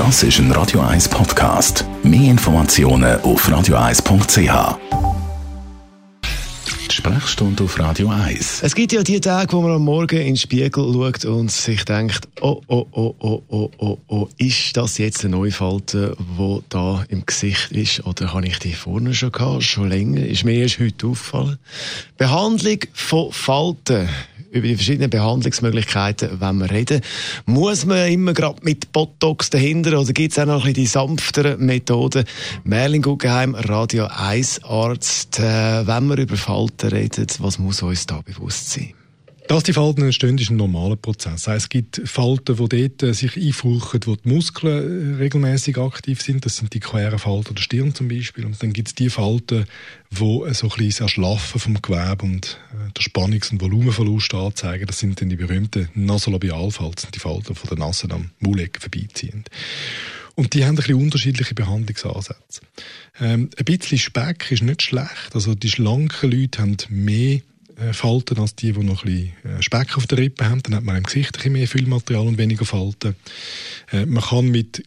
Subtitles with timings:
[0.00, 1.84] Das ist ein Radio 1 Podcast.
[2.02, 4.78] Mehr Informationen auf radio1.ch.
[6.88, 8.62] Die Sprechstunde auf Radio 1.
[8.62, 11.84] Es gibt ja die Tage, wo man am Morgen in den Spiegel schaut und sich
[11.84, 17.04] denkt, oh, oh, oh, oh, oh, oh, oh, ist das jetzt eine Neufalte, die da
[17.10, 18.06] im Gesicht ist?
[18.06, 20.24] Oder habe ich die vorne schon gehabt, schon länger?
[20.24, 21.58] Ist mir erst heute aufgefallen.
[22.16, 24.08] Behandlung von Falten
[24.50, 27.00] über die verschiedenen Behandlungsmöglichkeiten, wenn wir reden.
[27.46, 30.86] Muss man immer gerade mit Botox dahinter oder gibt es auch noch ein bisschen die
[30.86, 32.24] sanfteren Methoden?
[32.64, 35.38] Merlin Guggenheim, Radio 1 Arzt.
[35.38, 38.94] Äh, wenn wir über Falten reden, was muss uns da bewusst sein?
[39.50, 41.48] Dass die Falten entstehen, ist ein normaler Prozess.
[41.48, 46.46] Es gibt Falten, die dort äh, sich einfurchen, wo die Muskeln äh, regelmäßig aktiv sind.
[46.46, 48.46] Das sind die queren Falten der Stirn zum Beispiel.
[48.46, 49.64] Und dann gibt es die Falten,
[50.08, 54.86] wo so ein bisschen Erschlaffen vom Gewebe und äh, der Spannungs- und Volumenverlust anzeigen.
[54.86, 59.42] Das sind dann die berühmten Nasolabialfalten, die Falten von der Nase am Maulecken vorbeiziehen.
[60.36, 62.60] Und die haben ein bisschen unterschiedliche Behandlungsansätze.
[63.18, 65.34] Ähm, ein bisschen Speck ist nicht schlecht.
[65.34, 67.42] Also die schlanken Leute haben mehr äh,
[67.92, 70.62] Falten als die, die noch ein bisschen äh, Speck auf der Rippe haben.
[70.62, 73.16] Dann hat man im Gesicht ein mehr Füllmaterial und weniger Falten.
[73.92, 74.82] Äh, man kann mit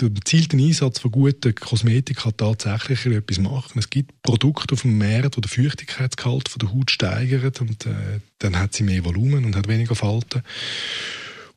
[0.00, 3.78] dem gezielten Einsatz von guten Kosmetika tatsächlich etwas machen.
[3.78, 8.58] Es gibt Produkte auf dem Markt, die den Feuchtigkeitsgehalt der Haut steigern und äh, dann
[8.58, 10.42] hat sie mehr Volumen und hat weniger Falten.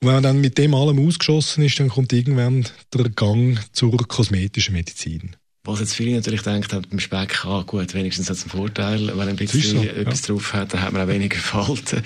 [0.01, 3.95] Und wenn man dann mit dem allem ausgeschossen ist, dann kommt irgendwann der Gang zur
[3.97, 5.35] kosmetischen Medizin.
[5.63, 9.29] Was jetzt viele natürlich denken, beim Speck, ah, gut, wenigstens hat es einen Vorteil, wenn
[9.29, 10.33] ein bisschen so, etwas ja.
[10.33, 12.01] drauf hat, dann hat man auch weniger Falten.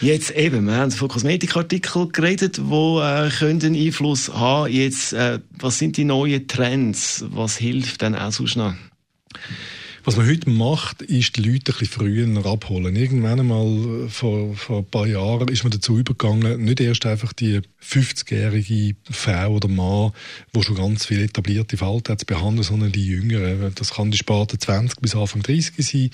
[0.00, 4.72] Jetzt eben, wir haben von Kosmetikartikeln geredet, die äh, können Einfluss haben.
[4.72, 7.26] Jetzt, äh, was sind die neuen Trends?
[7.28, 8.74] Was hilft denn auch sonst noch?
[10.06, 12.94] Was man heute macht, ist die Leute ein bisschen früher abholen.
[12.94, 17.62] Irgendwann einmal vor, vor ein paar Jahren ist man dazu übergegangen, nicht erst einfach die
[17.82, 20.12] 50-jährige Frau oder Mann,
[20.52, 23.72] wo schon ganz viele etablierte Falten hat, zu behandeln, sondern die Jüngeren.
[23.76, 26.10] Das kann die Sparte 20 bis Anfang 30 sein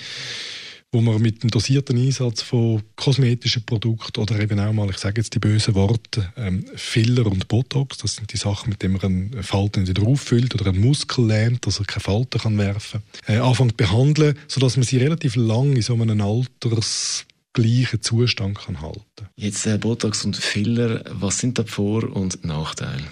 [0.91, 5.21] wo man mit dem dosierten Einsatz von kosmetischen Produkten oder eben auch mal, ich sage
[5.21, 9.31] jetzt die bösen Worte, ähm, Filler und Botox, das sind die Sachen, mit denen man
[9.33, 13.35] eine Falte wieder auffüllt oder einen Muskel lähmt, dass er keine Falten kann werfen kann,
[13.35, 18.81] äh, anfängt behandeln, sodass man sie relativ lang in so einem Alters gleichen Zustand kann
[18.81, 19.29] halten.
[19.37, 23.03] Jetzt äh, Botox und Filler, was sind da Vor- und Nachteile?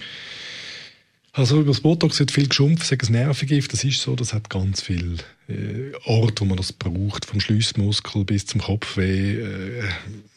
[1.31, 4.49] Also über das Botox wird viel geschumpft, sagen es Nervengift, das ist so, das hat
[4.49, 5.17] ganz viel
[5.47, 9.83] äh, Ort, wo man das braucht, vom Schlüsselmuskel bis zum Kopfweh, äh,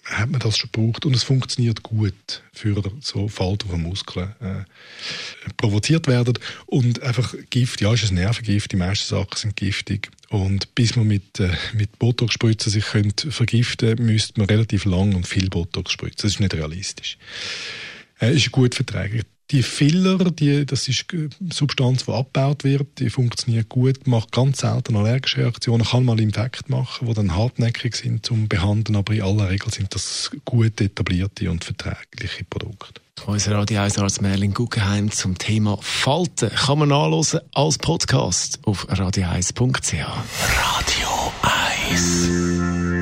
[0.05, 1.07] hat man das schon gebraucht.
[1.07, 4.65] Und es funktioniert gut für so Falten von Muskeln äh,
[5.57, 6.39] provoziert werden.
[6.67, 10.11] Und einfach Gift, ja, ist ein Nervengift, die meisten Sachen sind giftig.
[10.29, 15.27] Und bis man mit, äh, mit Botox-Spritzen sich könnte vergiften müsste man relativ lang und
[15.27, 17.17] viel Botox spritzen, das ist nicht realistisch.
[18.21, 23.11] Äh, ist gut verträglich die Filler, die, das ist eine Substanz, die abgebaut wird, die
[23.11, 28.25] funktioniert gut, macht ganz selten allergische Reaktionen, kann mal Infekt machen, die dann hartnäckig sind
[28.25, 33.01] zum Behandeln, aber in aller Regel sind das gut etablierte und verträgliche Produkte.
[33.27, 38.89] Unser Radio 1 Arzt Merlin Guggenheim zum Thema Falten kann man nachlesen als Podcast auf
[38.89, 39.95] radio1.ch.
[40.57, 41.33] Radio
[41.91, 43.02] 1